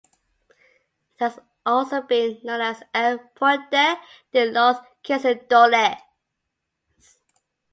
[1.13, 3.99] It has also been known as El Puente
[4.31, 5.97] de Los Conquistadores.